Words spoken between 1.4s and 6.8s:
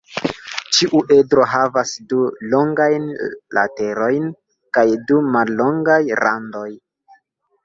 havas du longajn laterojn kaj du mallongaj randoj.